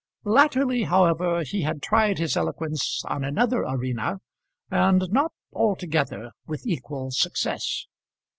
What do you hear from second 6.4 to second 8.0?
with equal success.